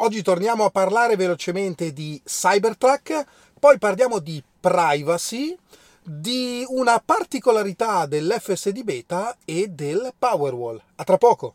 [0.00, 3.24] Oggi torniamo a parlare velocemente di Cybertruck,
[3.58, 5.58] poi parliamo di privacy,
[6.04, 10.80] di una particolarità dell'FSD beta e del Powerwall.
[10.94, 11.54] A tra poco!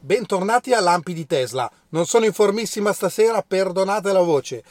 [0.00, 1.70] Bentornati a Lampi di Tesla.
[1.90, 4.64] Non sono informissima stasera, perdonate la voce.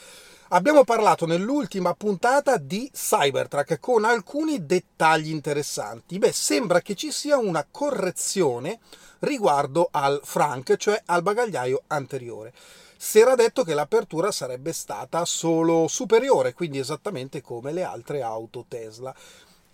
[0.55, 6.17] Abbiamo parlato nell'ultima puntata di Cybertruck con alcuni dettagli interessanti.
[6.17, 8.79] Beh, sembra che ci sia una correzione
[9.19, 12.53] riguardo al Frank, cioè al bagagliaio anteriore.
[12.95, 18.63] Si era detto che l'apertura sarebbe stata solo superiore, quindi esattamente come le altre auto
[18.65, 19.13] Tesla.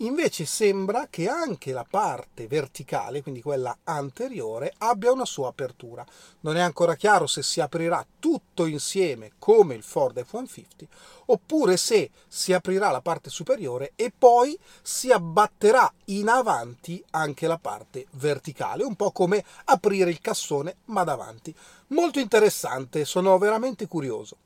[0.02, 6.04] Invece sembra che anche la parte verticale, quindi quella anteriore, abbia una sua apertura.
[6.40, 10.86] Non è ancora chiaro se si aprirà tutto insieme come il Ford F-150
[11.26, 17.58] oppure se si aprirà la parte superiore e poi si abbatterà in avanti anche la
[17.58, 21.54] parte verticale, un po' come aprire il cassone ma davanti.
[21.88, 24.36] Molto interessante, sono veramente curioso.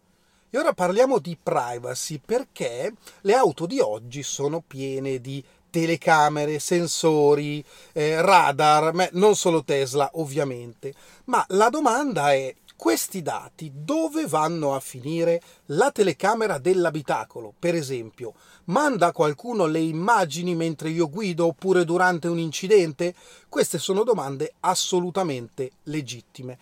[0.49, 7.63] E ora parliamo di privacy perché le auto di oggi sono piene di telecamere, sensori,
[7.93, 10.95] eh, radar, beh, non solo Tesla ovviamente,
[11.25, 15.43] ma la domanda è questi dati dove vanno a finire?
[15.67, 18.35] La telecamera dell'abitacolo, per esempio,
[18.67, 23.15] manda qualcuno le immagini mentre io guido oppure durante un incidente?
[23.49, 26.59] Queste sono domande assolutamente legittime.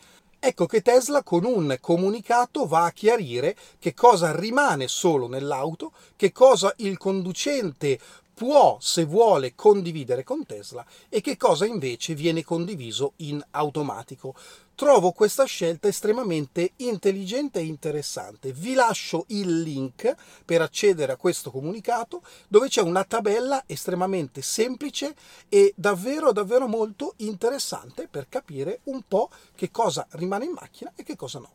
[0.46, 6.32] Ecco che Tesla con un comunicato va a chiarire che cosa rimane solo nell'auto, che
[6.32, 7.98] cosa il conducente
[8.34, 14.34] può, se vuole, condividere con Tesla e che cosa invece viene condiviso in automatico.
[14.74, 18.52] Trovo questa scelta estremamente intelligente e interessante.
[18.52, 20.12] Vi lascio il link
[20.44, 25.14] per accedere a questo comunicato dove c'è una tabella estremamente semplice
[25.48, 31.04] e davvero davvero molto interessante per capire un po' che cosa rimane in macchina e
[31.04, 31.52] che cosa no.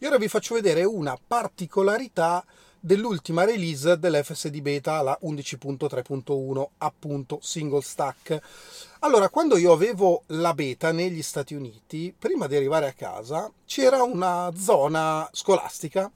[0.00, 2.44] E ora vi faccio vedere una particolarità
[2.80, 8.40] dell'ultima release dell'FSD beta, la 11.3.1, appunto single stack.
[9.00, 14.02] Allora, quando io avevo la beta negli Stati Uniti, prima di arrivare a casa, c'era
[14.02, 16.10] una zona scolastica.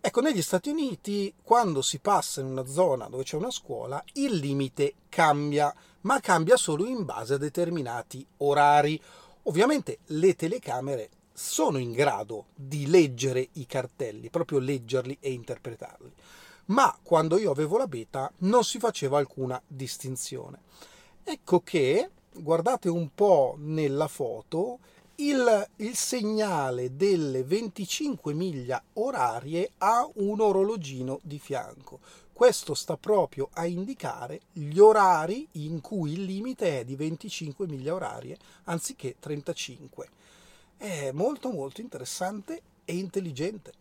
[0.00, 4.34] Ecco, negli Stati Uniti, quando si passa in una zona dove c'è una scuola, il
[4.34, 9.00] limite cambia, ma cambia solo in base a determinati orari.
[9.44, 11.10] Ovviamente le telecamere
[11.42, 16.12] sono in grado di leggere i cartelli, proprio leggerli e interpretarli.
[16.66, 20.60] Ma quando io avevo la beta non si faceva alcuna distinzione.
[21.24, 24.78] Ecco che, guardate un po' nella foto,
[25.16, 31.98] il, il, segnale delle 25 miglia orarie ha un orologino di fianco.
[32.32, 37.94] Questo sta proprio a indicare gli orari in cui il limite è di 25 miglia
[37.94, 40.08] orarie anziché 35
[40.82, 43.72] è molto molto interessante e intelligente.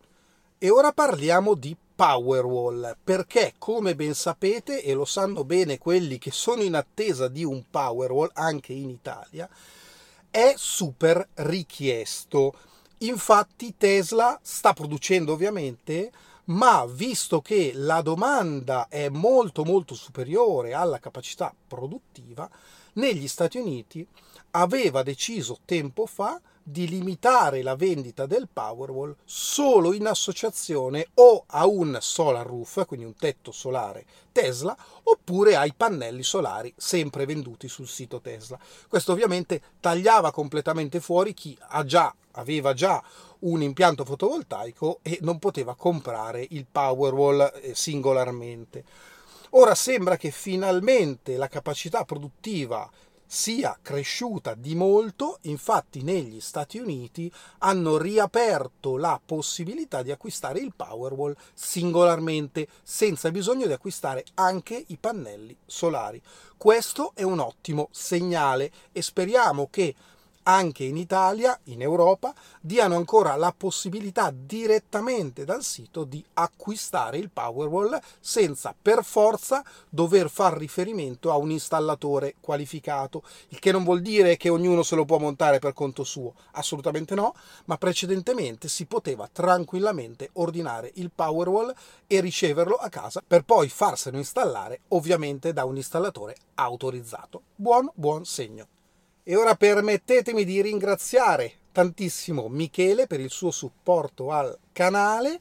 [0.59, 6.29] E ora parliamo di Powerwall, perché come ben sapete, e lo sanno bene quelli che
[6.29, 9.49] sono in attesa di un Powerwall anche in Italia,
[10.29, 12.53] è super richiesto.
[12.99, 16.11] Infatti Tesla sta producendo ovviamente,
[16.45, 22.47] ma visto che la domanda è molto molto superiore alla capacità produttiva,
[22.93, 24.05] negli Stati Uniti
[24.51, 31.65] aveva deciso tempo fa di limitare la vendita del Powerwall solo in associazione o a
[31.65, 37.87] un solar roof, quindi un tetto solare Tesla, oppure ai pannelli solari sempre venduti sul
[37.87, 38.59] sito Tesla.
[38.87, 43.03] Questo ovviamente tagliava completamente fuori chi già, aveva già
[43.39, 48.83] un impianto fotovoltaico e non poteva comprare il Powerwall eh, singolarmente.
[49.51, 52.89] Ora sembra che finalmente la capacità produttiva
[53.33, 60.73] sia cresciuta di molto, infatti negli Stati Uniti hanno riaperto la possibilità di acquistare il
[60.75, 66.21] Powerwall singolarmente senza bisogno di acquistare anche i pannelli solari.
[66.57, 69.95] Questo è un ottimo segnale e speriamo che
[70.43, 77.29] anche in Italia, in Europa, diano ancora la possibilità direttamente dal sito di acquistare il
[77.29, 84.01] Powerwall senza per forza dover far riferimento a un installatore qualificato, il che non vuol
[84.01, 87.33] dire che ognuno se lo può montare per conto suo, assolutamente no,
[87.65, 91.73] ma precedentemente si poteva tranquillamente ordinare il Powerwall
[92.07, 97.43] e riceverlo a casa per poi farselo installare ovviamente da un installatore autorizzato.
[97.55, 98.80] Buon buon segno.
[99.23, 105.39] E ora permettetemi di ringraziare tantissimo Michele per il suo supporto al canale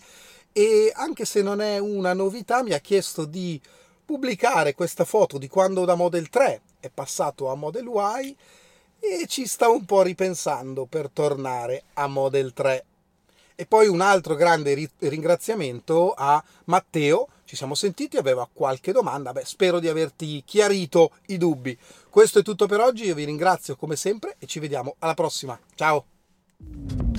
[0.52, 3.58] e anche se non è una novità mi ha chiesto di
[4.04, 8.36] pubblicare questa foto di quando da Model 3 è passato a Model Y
[8.98, 12.84] e ci sta un po' ripensando per tornare a Model 3.
[13.54, 19.44] E poi un altro grande ringraziamento a Matteo, ci siamo sentiti, aveva qualche domanda, beh
[19.44, 21.76] spero di averti chiarito i dubbi.
[22.08, 25.58] Questo è tutto per oggi, io vi ringrazio come sempre e ci vediamo alla prossima.
[25.74, 27.09] Ciao!